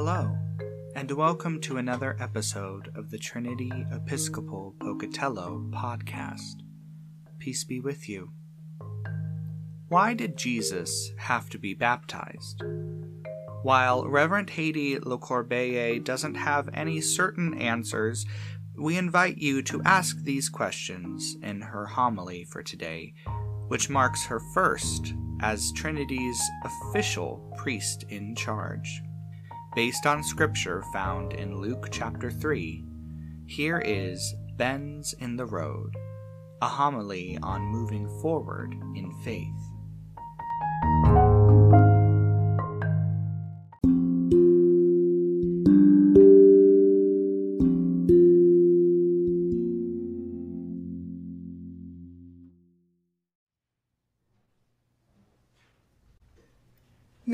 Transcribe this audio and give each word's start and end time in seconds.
Hello, 0.00 0.38
and 0.94 1.10
welcome 1.10 1.60
to 1.62 1.76
another 1.76 2.16
episode 2.20 2.92
of 2.94 3.10
the 3.10 3.18
Trinity 3.18 3.72
Episcopal 3.90 4.76
Pocatello 4.78 5.68
podcast. 5.72 6.62
Peace 7.40 7.64
be 7.64 7.80
with 7.80 8.08
you. 8.08 8.30
Why 9.88 10.14
did 10.14 10.36
Jesus 10.36 11.10
have 11.16 11.50
to 11.50 11.58
be 11.58 11.74
baptized? 11.74 12.62
While 13.64 14.06
Reverend 14.06 14.50
Haydie 14.50 15.00
LeCorbeiller 15.00 16.04
doesn't 16.04 16.36
have 16.36 16.70
any 16.72 17.00
certain 17.00 17.60
answers, 17.60 18.24
we 18.76 18.96
invite 18.96 19.38
you 19.38 19.62
to 19.62 19.82
ask 19.84 20.22
these 20.22 20.48
questions 20.48 21.36
in 21.42 21.60
her 21.60 21.86
homily 21.86 22.44
for 22.44 22.62
today, 22.62 23.14
which 23.66 23.90
marks 23.90 24.24
her 24.26 24.38
first 24.54 25.12
as 25.40 25.72
Trinity's 25.72 26.40
official 26.62 27.52
priest 27.58 28.04
in 28.10 28.36
charge. 28.36 29.02
Based 29.74 30.06
on 30.06 30.24
scripture 30.24 30.82
found 30.92 31.34
in 31.34 31.60
Luke 31.60 31.88
chapter 31.92 32.30
3, 32.30 32.84
here 33.46 33.78
is 33.78 34.34
Bends 34.56 35.12
in 35.20 35.36
the 35.36 35.46
Road, 35.46 35.94
a 36.62 36.66
homily 36.66 37.38
on 37.42 37.62
moving 37.62 38.08
forward 38.20 38.72
in 38.96 39.12
faith. 39.22 39.67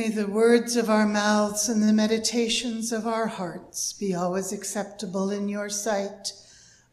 May 0.05 0.11
the 0.11 0.27
words 0.27 0.77
of 0.77 0.91
our 0.91 1.07
mouths 1.07 1.71
and 1.71 1.83
the 1.83 1.91
meditations 1.91 2.93
of 2.93 3.07
our 3.07 3.27
hearts 3.27 3.95
be 3.95 4.15
always 4.15 4.53
acceptable 4.53 5.31
in 5.31 5.49
your 5.49 5.71
sight, 5.71 6.35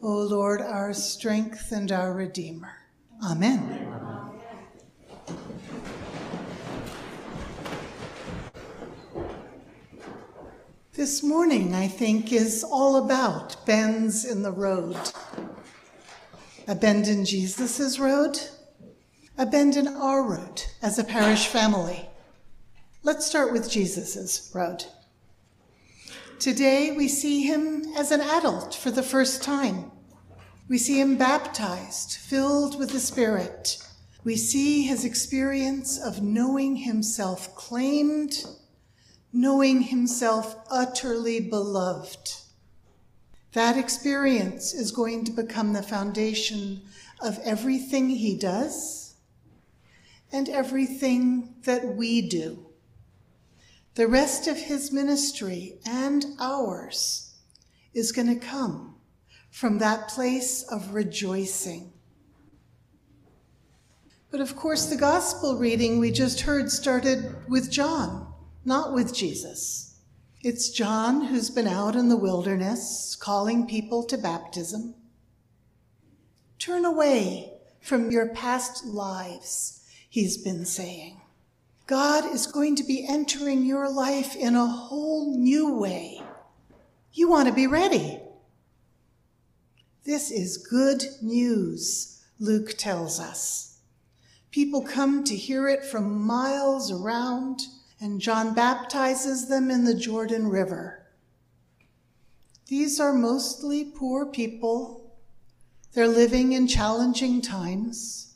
O 0.01 0.07
Lord, 0.07 0.61
our 0.61 0.93
strength 0.93 1.73
and 1.73 1.91
our 1.91 2.13
Redeemer. 2.13 2.71
Amen. 3.21 3.93
This 10.93 11.21
morning, 11.21 11.75
I 11.75 11.89
think, 11.89 12.31
is 12.31 12.63
all 12.63 12.95
about 12.95 13.65
bends 13.65 14.23
in 14.23 14.41
the 14.41 14.53
road. 14.53 14.95
A 16.65 16.75
bend 16.75 17.09
in 17.09 17.25
Jesus' 17.25 17.99
road, 17.99 18.39
a 19.37 19.45
bend 19.45 19.75
in 19.75 19.89
our 19.89 20.23
road 20.23 20.63
as 20.81 20.97
a 20.97 21.03
parish 21.03 21.47
family. 21.47 22.07
Let's 23.03 23.25
start 23.25 23.51
with 23.51 23.67
Jesus' 23.67 24.51
road. 24.53 24.85
Today 26.37 26.95
we 26.95 27.07
see 27.07 27.41
him 27.41 27.83
as 27.97 28.11
an 28.11 28.21
adult 28.21 28.75
for 28.75 28.91
the 28.91 29.01
first 29.01 29.41
time. 29.41 29.89
We 30.69 30.77
see 30.77 31.01
him 31.01 31.17
baptized, 31.17 32.11
filled 32.11 32.77
with 32.77 32.91
the 32.91 32.99
Spirit. 32.99 33.83
We 34.23 34.35
see 34.35 34.83
his 34.83 35.03
experience 35.03 35.97
of 35.99 36.21
knowing 36.21 36.75
himself 36.75 37.55
claimed, 37.55 38.45
knowing 39.33 39.81
himself 39.81 40.55
utterly 40.69 41.39
beloved. 41.39 42.35
That 43.53 43.77
experience 43.77 44.75
is 44.75 44.91
going 44.91 45.25
to 45.25 45.31
become 45.31 45.73
the 45.73 45.81
foundation 45.81 46.83
of 47.19 47.39
everything 47.43 48.09
he 48.11 48.37
does 48.37 49.15
and 50.31 50.47
everything 50.47 51.55
that 51.63 51.95
we 51.95 52.21
do. 52.21 52.67
The 53.95 54.07
rest 54.07 54.47
of 54.47 54.57
his 54.57 54.91
ministry 54.91 55.79
and 55.85 56.25
ours 56.39 57.35
is 57.93 58.11
going 58.11 58.27
to 58.27 58.45
come 58.45 58.95
from 59.49 59.79
that 59.79 60.07
place 60.07 60.63
of 60.63 60.93
rejoicing. 60.93 61.91
But 64.31 64.39
of 64.39 64.55
course, 64.55 64.85
the 64.85 64.95
gospel 64.95 65.57
reading 65.57 65.99
we 65.99 66.09
just 66.11 66.41
heard 66.41 66.71
started 66.71 67.35
with 67.49 67.69
John, 67.69 68.33
not 68.63 68.93
with 68.93 69.13
Jesus. 69.13 69.99
It's 70.41 70.69
John 70.69 71.25
who's 71.25 71.49
been 71.49 71.67
out 71.67 71.95
in 71.95 72.07
the 72.07 72.17
wilderness 72.17 73.15
calling 73.19 73.67
people 73.67 74.03
to 74.05 74.17
baptism. 74.17 74.95
Turn 76.57 76.85
away 76.85 77.51
from 77.81 78.09
your 78.09 78.29
past 78.29 78.85
lives, 78.85 79.85
he's 80.09 80.37
been 80.37 80.65
saying. 80.65 81.20
God 81.91 82.33
is 82.33 82.47
going 82.47 82.77
to 82.77 82.85
be 82.85 83.05
entering 83.05 83.65
your 83.65 83.91
life 83.91 84.33
in 84.37 84.55
a 84.55 84.65
whole 84.65 85.37
new 85.37 85.77
way. 85.77 86.21
You 87.11 87.29
want 87.29 87.49
to 87.49 87.53
be 87.53 87.67
ready. 87.67 88.17
This 90.05 90.31
is 90.31 90.55
good 90.55 91.03
news, 91.21 92.23
Luke 92.39 92.77
tells 92.77 93.19
us. 93.19 93.79
People 94.51 94.81
come 94.81 95.25
to 95.25 95.35
hear 95.35 95.67
it 95.67 95.83
from 95.83 96.25
miles 96.25 96.89
around, 96.89 97.63
and 97.99 98.21
John 98.21 98.53
baptizes 98.53 99.49
them 99.49 99.69
in 99.69 99.83
the 99.83 99.93
Jordan 99.93 100.47
River. 100.47 101.07
These 102.67 103.01
are 103.01 103.11
mostly 103.11 103.83
poor 103.83 104.25
people. 104.25 105.13
They're 105.91 106.07
living 106.07 106.53
in 106.53 106.69
challenging 106.69 107.41
times. 107.41 108.35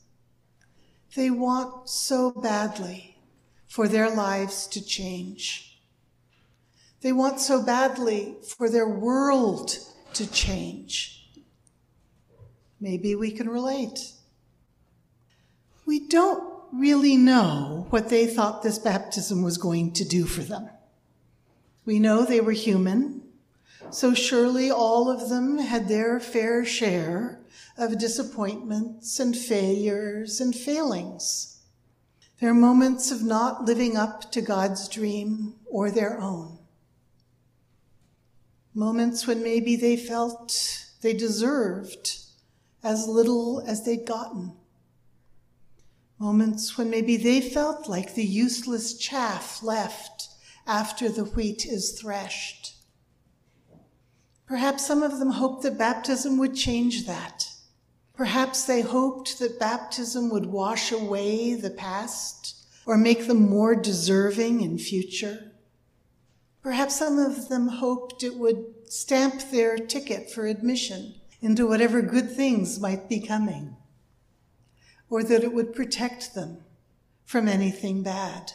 They 1.15 1.29
want 1.29 1.87
so 1.87 2.31
badly 2.31 3.14
for 3.75 3.89
their 3.89 4.09
lives 4.09 4.67
to 4.67 4.81
change. 4.81 5.81
They 7.01 7.11
want 7.11 7.41
so 7.41 7.61
badly 7.61 8.35
for 8.57 8.69
their 8.69 8.87
world 8.87 9.77
to 10.13 10.31
change. 10.31 11.29
Maybe 12.79 13.15
we 13.15 13.31
can 13.31 13.49
relate. 13.49 14.13
We 15.85 16.07
don't 16.07 16.41
really 16.71 17.17
know 17.17 17.87
what 17.89 18.07
they 18.07 18.27
thought 18.27 18.63
this 18.63 18.79
baptism 18.79 19.43
was 19.43 19.57
going 19.57 19.91
to 19.95 20.05
do 20.05 20.23
for 20.23 20.41
them. 20.41 20.69
We 21.83 21.99
know 21.99 22.23
they 22.23 22.39
were 22.39 22.53
human, 22.53 23.23
so 23.89 24.13
surely 24.13 24.71
all 24.71 25.09
of 25.09 25.27
them 25.27 25.57
had 25.57 25.89
their 25.89 26.21
fair 26.21 26.63
share 26.63 27.41
of 27.77 27.99
disappointments 27.99 29.19
and 29.19 29.35
failures 29.35 30.39
and 30.39 30.55
failings. 30.55 31.54
There 32.39 32.49
are 32.49 32.53
moments 32.53 33.11
of 33.11 33.23
not 33.23 33.63
living 33.63 33.95
up 33.95 34.31
to 34.33 34.41
God's 34.41 34.89
dream 34.89 35.55
or 35.65 35.89
their 35.89 36.19
own. 36.19 36.59
Moments 38.73 39.25
when 39.25 39.41
maybe 39.41 39.77
they 39.77 39.95
felt 39.95 40.85
they 41.01 41.13
deserved 41.13 42.17
as 42.83 43.07
little 43.07 43.61
as 43.65 43.85
they'd 43.85 44.05
gotten. 44.05 44.51
Moments 46.19 46.77
when 46.77 46.89
maybe 46.89 47.15
they 47.15 47.39
felt 47.39 47.87
like 47.87 48.15
the 48.15 48.25
useless 48.25 48.97
chaff 48.97 49.63
left 49.63 50.29
after 50.67 51.07
the 51.07 51.23
wheat 51.23 51.65
is 51.65 51.97
threshed. 51.99 52.75
Perhaps 54.45 54.85
some 54.85 55.03
of 55.03 55.19
them 55.19 55.31
hoped 55.31 55.63
that 55.63 55.77
baptism 55.77 56.37
would 56.37 56.55
change 56.55 57.07
that. 57.07 57.49
Perhaps 58.15 58.63
they 58.63 58.81
hoped 58.81 59.39
that 59.39 59.59
baptism 59.59 60.29
would 60.29 60.45
wash 60.45 60.91
away 60.91 61.53
the 61.53 61.69
past 61.69 62.55
or 62.85 62.97
make 62.97 63.27
them 63.27 63.49
more 63.49 63.75
deserving 63.75 64.61
in 64.61 64.77
future. 64.77 65.51
Perhaps 66.61 66.97
some 66.97 67.19
of 67.19 67.49
them 67.49 67.67
hoped 67.67 68.23
it 68.23 68.35
would 68.37 68.65
stamp 68.87 69.51
their 69.51 69.77
ticket 69.77 70.31
for 70.31 70.47
admission 70.47 71.15
into 71.41 71.67
whatever 71.67 72.01
good 72.01 72.31
things 72.31 72.79
might 72.79 73.09
be 73.09 73.19
coming, 73.19 73.75
or 75.09 75.21
that 75.23 75.43
it 75.43 75.53
would 75.53 75.75
protect 75.75 76.33
them 76.33 76.59
from 77.25 77.47
anything 77.47 78.01
bad. 78.01 78.53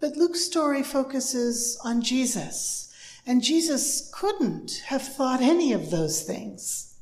But 0.00 0.16
Luke's 0.16 0.44
story 0.44 0.82
focuses 0.82 1.78
on 1.84 2.02
Jesus, 2.02 2.92
and 3.26 3.42
Jesus 3.42 4.10
couldn't 4.12 4.82
have 4.86 5.02
thought 5.02 5.40
any 5.40 5.72
of 5.72 5.90
those 5.90 6.22
things. 6.22 6.93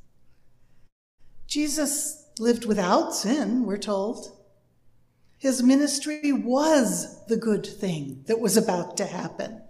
Jesus 1.52 2.30
lived 2.38 2.64
without 2.64 3.14
sin, 3.14 3.66
we're 3.66 3.76
told. 3.76 4.34
His 5.36 5.62
ministry 5.62 6.32
was 6.32 7.22
the 7.26 7.36
good 7.36 7.66
thing 7.66 8.24
that 8.26 8.40
was 8.40 8.56
about 8.56 8.96
to 8.96 9.04
happen. 9.04 9.60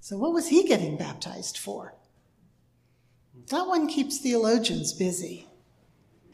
So, 0.00 0.18
what 0.18 0.32
was 0.32 0.48
he 0.48 0.66
getting 0.66 0.96
baptized 0.96 1.56
for? 1.56 1.94
That 3.50 3.68
one 3.68 3.86
keeps 3.86 4.18
theologians 4.18 4.92
busy. 4.92 5.46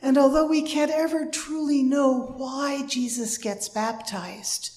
And 0.00 0.16
although 0.16 0.46
we 0.46 0.62
can't 0.62 0.90
ever 0.90 1.26
truly 1.26 1.82
know 1.82 2.32
why 2.38 2.86
Jesus 2.86 3.36
gets 3.36 3.68
baptized, 3.68 4.70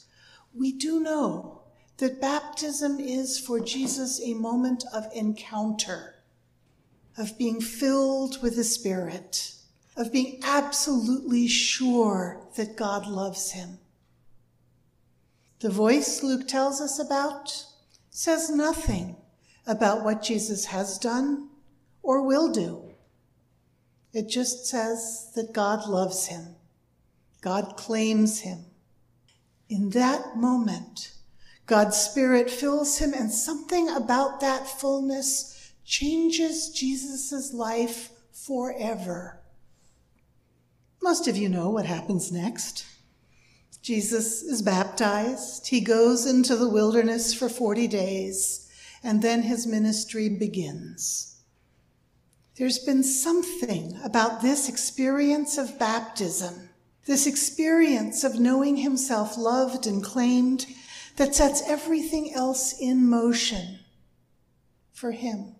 we 0.54 0.74
do 0.74 1.00
know 1.00 1.62
that 2.00 2.20
baptism 2.20 3.00
is 3.00 3.40
for 3.40 3.62
Jesus 3.62 4.22
a 4.22 4.34
moment 4.34 4.84
of 4.94 5.06
encounter 5.16 6.15
of 7.18 7.38
being 7.38 7.62
filled 7.62 8.42
with 8.42 8.56
the 8.56 8.64
Spirit, 8.64 9.54
of 9.96 10.12
being 10.12 10.40
absolutely 10.44 11.48
sure 11.48 12.42
that 12.56 12.76
God 12.76 13.08
loves 13.08 13.52
him. 13.52 13.80
The 15.60 15.70
voice 15.70 16.22
Luke 16.22 16.48
tells 16.48 16.82
us 16.82 17.00
about 17.00 17.66
says 18.10 18.50
nothing 18.50 19.16
about 19.68 20.04
what 20.04 20.22
Jesus 20.22 20.66
has 20.66 20.98
done 20.98 21.50
or 22.02 22.22
will 22.22 22.52
do. 22.52 22.94
It 24.14 24.30
just 24.30 24.66
says 24.66 25.32
that 25.36 25.54
God 25.54 25.88
loves 25.90 26.28
him. 26.28 26.56
God 27.42 27.76
claims 27.76 28.40
him. 28.40 28.66
In 29.68 29.90
that 29.90 30.38
moment, 30.38 31.14
God's 31.66 31.98
Spirit 31.98 32.50
fills 32.50 33.00
him, 33.00 33.14
and 33.14 33.32
something 33.32 33.90
about 33.90 34.40
that 34.40 34.68
fullness 34.68 35.55
changes 35.86 36.70
Jesus' 36.70 37.54
life 37.54 38.10
forever. 38.32 39.40
Most 41.02 41.28
of 41.28 41.38
you 41.38 41.48
know 41.48 41.70
what 41.70 41.86
happens 41.86 42.32
next. 42.32 42.86
Jesus 43.82 44.42
is 44.42 44.64
baptized. 44.64 45.68
He 45.68 45.80
goes 45.80 46.26
into 46.26 46.56
the 46.56 46.68
wilderness 46.68 47.34
for 47.34 47.48
40 47.48 47.88
days, 47.88 48.72
and 49.04 49.22
then 49.22 49.44
his 49.44 49.68
ministry 49.68 50.28
begins. 50.28 51.38
There's 52.58 52.80
been 52.80 53.04
something 53.04 54.00
about 54.04 54.42
this 54.42 54.68
experience 54.68 55.58
of 55.58 55.78
baptism, 55.78 56.70
this 57.06 57.28
experience 57.28 58.24
of 58.24 58.40
knowing 58.40 58.78
himself 58.78 59.38
loved 59.38 59.86
and 59.86 60.04
claimed, 60.04 60.66
that 61.18 61.36
sets 61.36 61.62
everything 61.68 62.34
else 62.34 62.74
in 62.80 63.08
motion 63.08 63.80
for 64.92 65.12
him, 65.12 65.55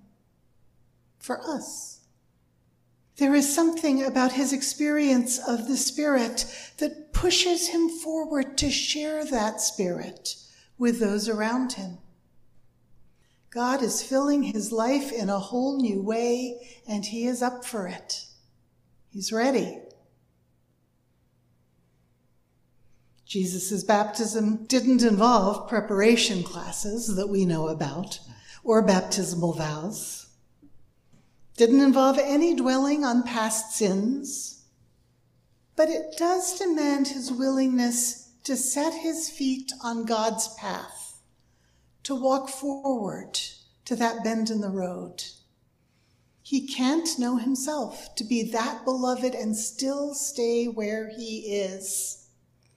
for 1.26 1.42
us. 1.42 2.02
There 3.18 3.34
is 3.34 3.54
something 3.54 4.04
about 4.04 4.34
his 4.34 4.54
experience 4.54 5.40
of 5.40 5.68
the 5.68 5.78
Spirit 5.78 6.46
that 6.78 7.14
pushes 7.14 7.70
him 7.70 7.90
forward 7.90 8.58
to 8.60 8.70
share 8.70 9.26
that 9.26 9.60
Spirit 9.60 10.36
with 10.78 11.00
those 11.00 11.28
around 11.28 11.74
him. 11.74 11.98
God 13.50 13.82
is 13.82 14.04
filling 14.04 14.44
his 14.44 14.72
life 14.72 15.12
in 15.12 15.30
a 15.30 15.40
whole 15.40 15.82
new 15.82 16.02
way, 16.02 16.60
and 16.88 17.06
he 17.06 17.26
is 17.26 17.42
up 17.42 17.66
for 17.66 17.88
it. 17.88 18.26
He's 19.10 19.32
ready. 19.32 19.80
Jesus' 23.26 23.84
baptism 23.84 24.66
didn't 24.66 25.04
involve 25.04 25.70
preparation 25.70 26.44
classes 26.44 27.16
that 27.16 27.30
we 27.30 27.46
know 27.46 27.70
about 27.70 28.20
or 28.64 28.82
baptismal 28.82 29.54
vows 29.54 30.25
didn't 31.58 31.82
involve 31.82 32.18
any 32.18 32.54
dwelling 32.54 33.06
on 33.06 33.24
past 33.24 33.76
sins, 33.76 34.64
but 35.76 35.90
it 35.90 36.18
does 36.18 36.60
demand 36.60 37.08
his 37.08 37.32
willingness 37.32 38.32
to 38.44 38.58
set 38.58 38.94
his 38.94 39.30
feet 39.30 39.72
on 39.82 40.06
God's 40.06 40.54
path, 40.56 41.22
to 42.04 42.14
walk 42.14 42.50
forward 42.50 43.40
to 43.86 43.96
that 43.96 44.24
bend 44.24 44.50
in 44.50 44.62
the 44.62 44.70
road. 44.70 45.24
He 46.42 46.68
can't 46.68 47.18
know 47.18 47.38
himself 47.38 48.14
to 48.16 48.24
be 48.24 48.44
that 48.52 48.86
beloved 48.86 49.34
and 49.34 49.56
still 49.56 50.14
stay 50.14 50.66
where 50.68 51.10
he 51.10 51.40
is. 51.56 52.28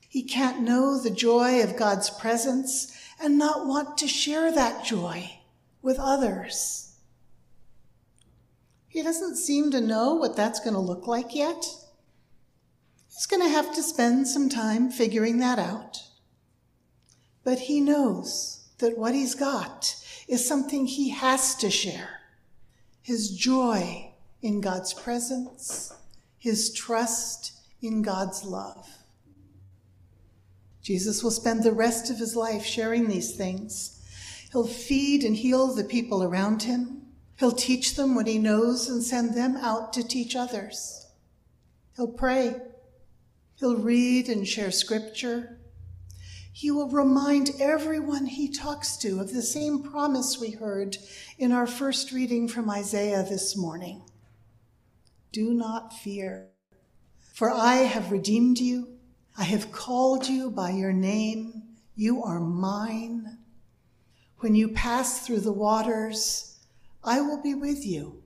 He 0.08 0.22
can't 0.22 0.62
know 0.62 0.98
the 0.98 1.10
joy 1.10 1.62
of 1.62 1.76
God's 1.76 2.08
presence 2.08 2.96
and 3.20 3.36
not 3.36 3.66
want 3.66 3.98
to 3.98 4.08
share 4.08 4.50
that 4.52 4.84
joy 4.84 5.40
with 5.82 5.98
others. 5.98 6.87
He 8.98 9.04
doesn't 9.04 9.36
seem 9.36 9.70
to 9.70 9.80
know 9.80 10.14
what 10.14 10.34
that's 10.34 10.58
going 10.58 10.74
to 10.74 10.80
look 10.80 11.06
like 11.06 11.32
yet. 11.32 11.64
He's 13.06 13.26
going 13.26 13.42
to 13.42 13.48
have 13.48 13.72
to 13.76 13.80
spend 13.80 14.26
some 14.26 14.48
time 14.48 14.90
figuring 14.90 15.38
that 15.38 15.56
out. 15.56 16.02
But 17.44 17.60
he 17.60 17.80
knows 17.80 18.68
that 18.78 18.98
what 18.98 19.14
he's 19.14 19.36
got 19.36 19.94
is 20.26 20.44
something 20.44 20.84
he 20.86 21.10
has 21.10 21.54
to 21.58 21.70
share 21.70 22.22
his 23.00 23.30
joy 23.30 24.10
in 24.42 24.60
God's 24.60 24.92
presence, 24.94 25.92
his 26.36 26.72
trust 26.72 27.52
in 27.80 28.02
God's 28.02 28.42
love. 28.42 28.88
Jesus 30.82 31.22
will 31.22 31.30
spend 31.30 31.62
the 31.62 31.70
rest 31.70 32.10
of 32.10 32.18
his 32.18 32.34
life 32.34 32.64
sharing 32.64 33.06
these 33.06 33.36
things. 33.36 34.02
He'll 34.50 34.66
feed 34.66 35.22
and 35.22 35.36
heal 35.36 35.72
the 35.72 35.84
people 35.84 36.24
around 36.24 36.64
him. 36.64 36.98
He'll 37.38 37.52
teach 37.52 37.94
them 37.94 38.14
what 38.14 38.26
he 38.26 38.38
knows 38.38 38.88
and 38.88 39.02
send 39.02 39.34
them 39.34 39.56
out 39.56 39.92
to 39.92 40.02
teach 40.06 40.34
others. 40.34 41.06
He'll 41.94 42.08
pray. 42.08 42.56
He'll 43.56 43.76
read 43.76 44.28
and 44.28 44.46
share 44.46 44.72
scripture. 44.72 45.60
He 46.52 46.72
will 46.72 46.88
remind 46.88 47.52
everyone 47.60 48.26
he 48.26 48.48
talks 48.48 48.96
to 48.98 49.20
of 49.20 49.32
the 49.32 49.42
same 49.42 49.84
promise 49.84 50.40
we 50.40 50.50
heard 50.50 50.96
in 51.38 51.52
our 51.52 51.68
first 51.68 52.10
reading 52.10 52.48
from 52.48 52.68
Isaiah 52.68 53.22
this 53.22 53.56
morning. 53.56 54.02
Do 55.30 55.54
not 55.54 55.92
fear, 55.92 56.48
for 57.32 57.52
I 57.52 57.76
have 57.76 58.10
redeemed 58.10 58.58
you. 58.58 58.98
I 59.36 59.44
have 59.44 59.70
called 59.70 60.26
you 60.26 60.50
by 60.50 60.70
your 60.70 60.92
name. 60.92 61.62
You 61.94 62.24
are 62.24 62.40
mine. 62.40 63.38
When 64.38 64.56
you 64.56 64.68
pass 64.68 65.24
through 65.24 65.40
the 65.40 65.52
waters, 65.52 66.47
I 67.08 67.22
will 67.22 67.40
be 67.40 67.54
with 67.54 67.86
you, 67.86 68.22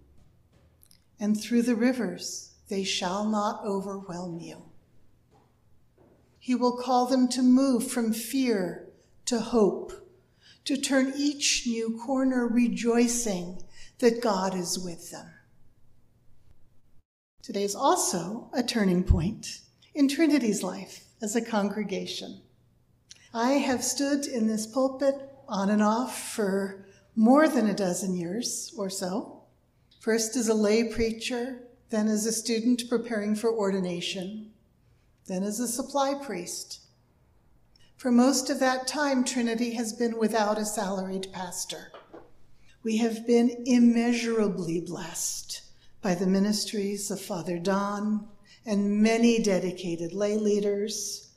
and 1.21 1.41
through 1.41 1.63
the 1.63 1.77
rivers 1.77 2.51
they 2.69 2.83
shall 2.83 3.25
not 3.25 3.65
overwhelm 3.65 4.41
you. 4.41 4.65
He 6.41 6.57
will 6.57 6.77
call 6.77 7.07
them 7.07 7.29
to 7.29 7.43
move 7.43 7.89
from 7.89 8.13
fear 8.13 8.89
to 9.27 9.39
hope, 9.39 9.93
to 10.65 10.77
turn 10.77 11.13
each 11.17 11.63
new 11.65 11.97
corner 12.05 12.49
rejoicing 12.49 13.63
that 14.01 14.21
God 14.21 14.53
is 14.53 14.81
with 14.81 15.13
them. 15.13 15.31
Today 17.41 17.63
is 17.63 17.77
also 17.77 18.51
a 18.53 18.65
turning 18.65 19.05
point 19.05 19.61
in 19.95 20.09
Trinity's 20.09 20.65
life 20.65 21.05
as 21.23 21.37
a 21.37 21.41
congregation. 21.41 22.41
I 23.33 23.53
have 23.53 23.85
stood 23.85 24.27
in 24.27 24.49
this 24.49 24.67
pulpit 24.67 25.15
on 25.49 25.71
and 25.71 25.85
off 25.85 26.33
for 26.33 26.85
more 27.15 27.49
than 27.49 27.67
a 27.69 27.75
dozen 27.75 28.15
years 28.15 28.73
or 28.77 28.89
so. 28.89 29.43
First 30.01 30.37
as 30.37 30.49
a 30.49 30.55
lay 30.55 30.85
preacher, 30.85 31.63
then 31.91 32.09
as 32.09 32.27
a 32.27 32.33
student 32.33 32.89
preparing 32.89 33.35
for 33.35 33.53
ordination, 33.53 34.51
then 35.27 35.43
as 35.43 35.61
a 35.61 35.69
supply 35.69 36.15
priest. 36.15 36.81
For 37.97 38.11
most 38.11 38.51
of 38.51 38.59
that 38.61 38.87
time, 38.87 39.25
Trinity 39.25 39.75
has 39.75 39.93
been 39.93 40.19
without 40.19 40.59
a 40.59 40.65
salaried 40.65 41.29
pastor. 41.33 41.93
We 42.83 42.97
have 42.97 43.27
been 43.27 43.63
immeasurably 43.65 44.81
blessed 44.81 45.63
by 46.01 46.17
the 46.17 46.27
ministries 46.27 47.11
of 47.13 47.21
Father 47.21 47.59
Don 47.59 48.27
and 48.67 49.01
many 49.01 49.41
dedicated 49.41 50.13
lay 50.13 50.37
leaders. 50.37 51.29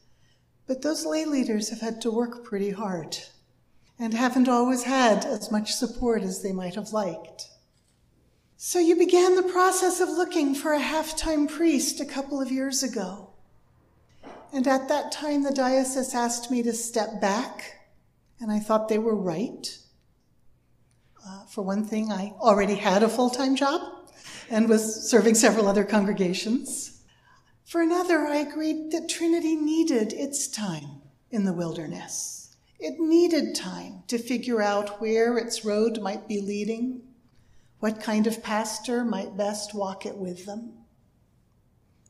But 0.66 0.82
those 0.82 1.06
lay 1.06 1.26
leaders 1.26 1.70
have 1.70 1.82
had 1.82 2.02
to 2.02 2.10
work 2.10 2.44
pretty 2.44 2.72
hard 2.72 3.18
and 4.00 4.14
haven't 4.14 4.50
always 4.50 4.84
had 4.84 5.26
as 5.26 5.52
much 5.52 5.74
support 5.74 6.22
as 6.22 6.42
they 6.42 6.52
might 6.52 6.76
have 6.76 6.92
liked. 6.92 7.50
So 8.58 8.80
you 8.80 8.96
began 8.96 9.36
the 9.36 9.44
process 9.44 10.00
of 10.00 10.10
looking 10.10 10.56
for 10.56 10.74
a 10.74 10.80
half 10.80 11.16
time 11.18 11.48
priest 11.48 12.00
a 12.00 12.06
couple 12.06 12.42
of 12.42 12.52
years 12.52 12.84
ago. 12.84 13.30
And 14.54 14.68
at 14.68 14.88
that 14.88 15.12
time, 15.12 15.44
the 15.44 15.52
diocese 15.52 16.16
asked 16.16 16.50
me 16.50 16.64
to 16.64 16.74
step 16.74 17.20
back, 17.20 17.82
and 18.40 18.52
I 18.52 18.60
thought 18.60 18.88
they 18.88 18.98
were 18.98 19.16
right. 19.16 19.78
Uh, 21.26 21.46
for 21.46 21.64
one 21.64 21.84
thing, 21.84 22.12
I 22.12 22.34
already 22.40 22.76
had 22.76 23.04
a 23.04 23.10
full 23.10 23.30
time 23.30 23.56
job 23.56 23.82
and 24.50 24.70
was 24.70 25.10
serving 25.10 25.36
several 25.36 25.68
other 25.68 25.84
congregations. 25.84 27.02
For 27.66 27.82
another, 27.82 28.20
I 28.20 28.38
agreed 28.38 28.92
that 28.92 29.10
Trinity 29.10 29.56
needed 29.56 30.14
its 30.14 30.48
time 30.48 31.02
in 31.32 31.46
the 31.46 31.54
wilderness. 31.54 32.45
It 32.80 33.00
needed 33.00 33.56
time 33.56 34.04
to 34.08 34.18
figure 34.18 34.62
out 34.62 35.00
where 35.00 35.38
its 35.38 35.64
road 35.64 36.02
might 36.02 36.28
be 36.28 36.42
leading, 36.42 37.02
what 37.80 38.02
kind 38.02 38.28
of 38.28 38.44
pastor 38.44 39.06
might 39.06 39.38
best 39.38 39.74
walk 39.74 40.06
it 40.06 40.18
with 40.18 40.46
them. 40.46 40.74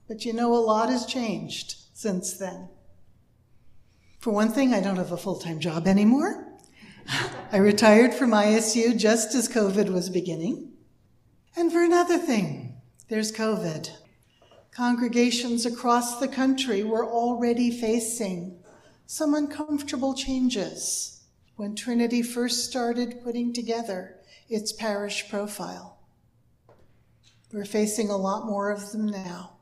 But 0.07 0.25
you 0.25 0.33
know, 0.33 0.53
a 0.53 0.57
lot 0.57 0.89
has 0.89 1.05
changed 1.05 1.75
since 1.93 2.33
then. 2.33 2.69
For 4.19 4.31
one 4.31 4.49
thing, 4.49 4.73
I 4.73 4.81
don't 4.81 4.95
have 4.95 5.11
a 5.11 5.17
full 5.17 5.37
time 5.37 5.59
job 5.59 5.87
anymore. 5.87 6.47
I 7.51 7.57
retired 7.57 8.13
from 8.13 8.31
ISU 8.31 8.97
just 8.97 9.35
as 9.35 9.47
COVID 9.47 9.89
was 9.89 10.09
beginning. 10.09 10.71
And 11.55 11.71
for 11.71 11.83
another 11.83 12.17
thing, 12.17 12.81
there's 13.07 13.31
COVID. 13.31 13.89
Congregations 14.71 15.65
across 15.65 16.19
the 16.19 16.27
country 16.27 16.83
were 16.83 17.05
already 17.05 17.71
facing 17.71 18.59
some 19.05 19.33
uncomfortable 19.33 20.13
changes 20.13 21.21
when 21.55 21.75
Trinity 21.75 22.21
first 22.21 22.65
started 22.65 23.23
putting 23.23 23.53
together 23.53 24.17
its 24.49 24.73
parish 24.73 25.29
profile. 25.29 25.99
We're 27.51 27.65
facing 27.65 28.09
a 28.09 28.17
lot 28.17 28.45
more 28.45 28.71
of 28.71 28.91
them 28.91 29.07
now. 29.07 29.57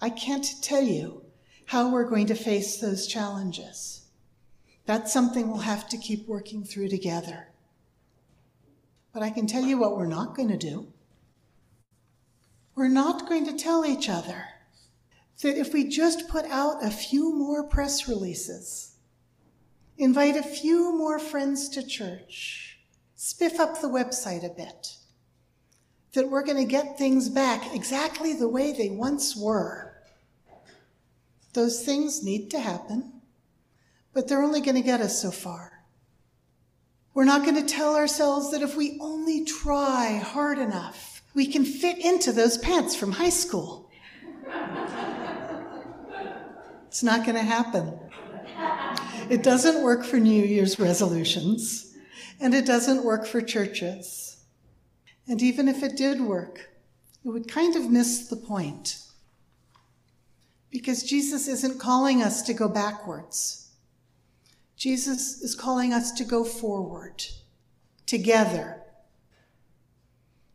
I 0.00 0.10
can't 0.10 0.46
tell 0.62 0.82
you 0.82 1.22
how 1.66 1.90
we're 1.90 2.08
going 2.08 2.26
to 2.26 2.34
face 2.34 2.78
those 2.78 3.06
challenges. 3.06 4.06
That's 4.86 5.12
something 5.12 5.48
we'll 5.48 5.58
have 5.58 5.88
to 5.88 5.98
keep 5.98 6.26
working 6.28 6.64
through 6.64 6.88
together. 6.88 7.48
But 9.12 9.22
I 9.22 9.30
can 9.30 9.46
tell 9.46 9.62
you 9.62 9.78
what 9.78 9.96
we're 9.96 10.06
not 10.06 10.36
going 10.36 10.48
to 10.48 10.56
do. 10.56 10.92
We're 12.74 12.88
not 12.88 13.28
going 13.28 13.44
to 13.46 13.56
tell 13.56 13.84
each 13.84 14.08
other 14.08 14.44
that 15.42 15.56
if 15.56 15.72
we 15.72 15.88
just 15.88 16.28
put 16.28 16.44
out 16.46 16.84
a 16.84 16.90
few 16.90 17.34
more 17.34 17.64
press 17.64 18.08
releases, 18.08 18.96
invite 19.96 20.36
a 20.36 20.42
few 20.42 20.96
more 20.96 21.18
friends 21.18 21.68
to 21.70 21.86
church, 21.86 22.78
spiff 23.16 23.58
up 23.58 23.80
the 23.80 23.88
website 23.88 24.44
a 24.44 24.54
bit, 24.54 24.96
that 26.12 26.30
we're 26.30 26.44
going 26.44 26.56
to 26.56 26.64
get 26.64 26.98
things 26.98 27.28
back 27.28 27.74
exactly 27.74 28.32
the 28.32 28.48
way 28.48 28.72
they 28.72 28.90
once 28.90 29.36
were. 29.36 29.94
Those 31.52 31.84
things 31.84 32.22
need 32.22 32.50
to 32.50 32.60
happen 32.60 33.18
but 34.18 34.26
they're 34.26 34.42
only 34.42 34.60
going 34.60 34.74
to 34.74 34.82
get 34.82 35.00
us 35.00 35.22
so 35.22 35.30
far. 35.30 35.84
We're 37.14 37.24
not 37.24 37.44
going 37.44 37.54
to 37.54 37.74
tell 37.74 37.94
ourselves 37.94 38.50
that 38.50 38.62
if 38.62 38.76
we 38.76 38.98
only 39.00 39.44
try 39.44 40.16
hard 40.16 40.58
enough, 40.58 41.22
we 41.34 41.46
can 41.46 41.64
fit 41.64 42.04
into 42.04 42.32
those 42.32 42.58
pants 42.58 42.96
from 42.96 43.12
high 43.12 43.28
school. 43.28 43.87
It's 46.88 47.02
not 47.02 47.24
going 47.26 47.36
to 47.36 47.42
happen. 47.42 47.98
It 49.28 49.42
doesn't 49.42 49.82
work 49.82 50.04
for 50.04 50.18
New 50.18 50.42
Year's 50.42 50.80
resolutions, 50.80 51.94
and 52.40 52.54
it 52.54 52.64
doesn't 52.64 53.04
work 53.04 53.26
for 53.26 53.42
churches. 53.42 54.42
And 55.26 55.42
even 55.42 55.68
if 55.68 55.82
it 55.82 55.98
did 55.98 56.22
work, 56.22 56.70
it 57.22 57.28
would 57.28 57.46
kind 57.46 57.76
of 57.76 57.90
miss 57.90 58.28
the 58.28 58.36
point. 58.36 59.02
Because 60.70 61.02
Jesus 61.02 61.46
isn't 61.46 61.78
calling 61.78 62.22
us 62.22 62.40
to 62.42 62.54
go 62.54 62.70
backwards. 62.70 63.70
Jesus 64.76 65.42
is 65.42 65.54
calling 65.54 65.92
us 65.92 66.10
to 66.12 66.24
go 66.24 66.42
forward 66.42 67.22
together, 68.06 68.80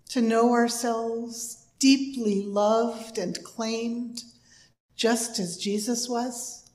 to 0.09 0.21
know 0.21 0.51
ourselves 0.51 1.67
deeply 1.77 2.41
loved 2.43 3.19
and 3.19 3.43
claimed, 3.43 4.23
just 4.95 5.39
as 5.39 5.57
Jesus 5.57 6.07
was, 6.07 6.69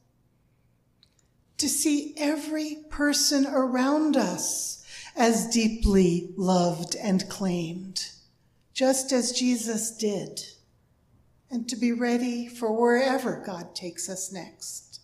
to 1.59 1.69
see 1.69 2.15
every 2.17 2.79
person 2.89 3.47
around 3.47 4.17
us 4.17 4.85
as 5.17 5.49
deeply 5.49 6.33
loved 6.37 6.95
and 6.97 7.29
claimed, 7.29 8.11
just 8.73 9.13
as 9.13 9.33
Jesus 9.33 9.91
did, 9.97 10.41
and 11.51 11.69
to 11.69 11.77
be 11.77 11.93
ready 11.93 12.47
for 12.47 12.73
wherever 12.73 13.43
God 13.45 13.75
takes 13.75 14.09
us 14.09 14.33
next. 14.33 15.01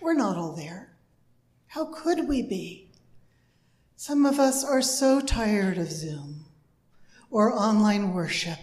We're 0.00 0.14
not 0.14 0.36
all 0.36 0.52
there. 0.52 0.96
How 1.66 1.86
could 1.86 2.28
we 2.28 2.42
be? 2.42 2.90
Some 3.96 4.24
of 4.24 4.38
us 4.38 4.64
are 4.64 4.80
so 4.80 5.20
tired 5.20 5.76
of 5.76 5.90
Zoom 5.90 6.46
or 7.30 7.52
online 7.52 8.14
worship 8.14 8.60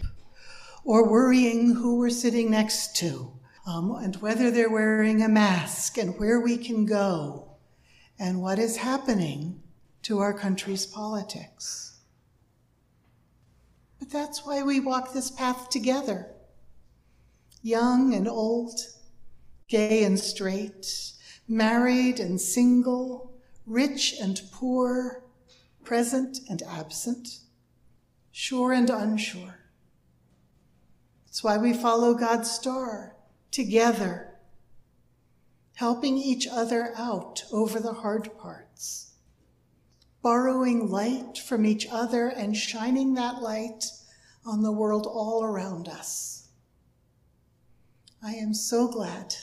or 0.86 1.10
worrying 1.10 1.74
who 1.74 1.98
we're 1.98 2.08
sitting 2.08 2.48
next 2.48 2.94
to 2.94 3.32
um, 3.66 3.90
and 3.96 4.14
whether 4.22 4.52
they're 4.52 4.70
wearing 4.70 5.20
a 5.20 5.28
mask 5.28 5.98
and 5.98 6.16
where 6.16 6.40
we 6.40 6.56
can 6.56 6.86
go 6.86 7.56
and 8.20 8.40
what 8.40 8.56
is 8.60 8.76
happening 8.76 9.60
to 10.02 10.20
our 10.20 10.32
country's 10.32 10.86
politics. 10.86 11.98
But 13.98 14.10
that's 14.10 14.46
why 14.46 14.62
we 14.62 14.78
walk 14.78 15.12
this 15.12 15.28
path 15.28 15.70
together, 15.70 16.28
young 17.62 18.14
and 18.14 18.28
old, 18.28 18.78
gay 19.66 20.04
and 20.04 20.16
straight, 20.16 20.86
married 21.48 22.20
and 22.20 22.40
single, 22.40 23.34
rich 23.66 24.14
and 24.22 24.40
poor, 24.52 25.24
present 25.82 26.38
and 26.48 26.62
absent, 26.62 27.40
sure 28.30 28.72
and 28.72 28.88
unsure. 28.88 29.55
It's 31.36 31.44
why 31.44 31.58
we 31.58 31.74
follow 31.74 32.14
God's 32.14 32.50
star 32.50 33.14
together, 33.50 34.38
helping 35.74 36.16
each 36.16 36.48
other 36.50 36.94
out 36.96 37.44
over 37.52 37.78
the 37.78 37.92
hard 37.92 38.38
parts, 38.38 39.12
borrowing 40.22 40.88
light 40.88 41.36
from 41.36 41.66
each 41.66 41.86
other 41.92 42.28
and 42.28 42.56
shining 42.56 43.12
that 43.16 43.42
light 43.42 43.84
on 44.46 44.62
the 44.62 44.72
world 44.72 45.06
all 45.06 45.44
around 45.44 45.88
us. 45.88 46.48
I 48.22 48.32
am 48.32 48.54
so 48.54 48.88
glad 48.88 49.34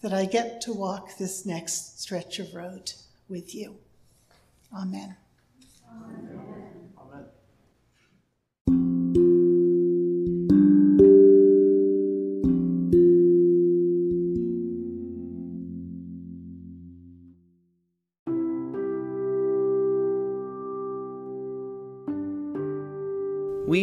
that 0.00 0.14
I 0.14 0.24
get 0.24 0.62
to 0.62 0.72
walk 0.72 1.18
this 1.18 1.44
next 1.44 2.00
stretch 2.00 2.38
of 2.38 2.54
road 2.54 2.92
with 3.28 3.54
you. 3.54 3.76
Amen. 4.74 5.16
Amen. 5.86 6.59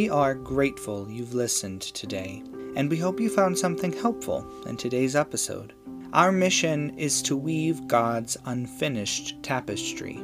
We 0.08 0.14
are 0.14 0.36
grateful 0.36 1.12
you've 1.12 1.34
listened 1.34 1.82
today, 1.82 2.42
and 2.78 2.90
we 2.90 2.96
hope 2.96 3.20
you 3.20 3.30
found 3.30 3.60
something 3.60 3.92
helpful 3.92 4.48
in 4.66 4.78
today's 4.78 5.18
episode. 5.18 5.74
Our 6.14 6.32
mission 6.32 6.98
is 6.98 7.22
to 7.24 7.36
weave 7.36 7.90
God's 7.90 8.38
unfinished 8.46 9.44
tapestry, 9.44 10.16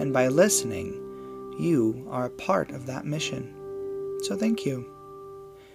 and 0.00 0.14
by 0.14 0.28
listening, 0.28 0.94
you 1.60 2.08
are 2.10 2.24
a 2.24 2.30
part 2.30 2.70
of 2.70 2.86
that 2.86 3.04
mission. 3.04 3.52
So 4.22 4.34
thank 4.34 4.64
you. 4.64 4.90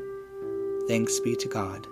Thanks 0.88 1.20
be 1.20 1.36
to 1.36 1.50
God. 1.50 1.88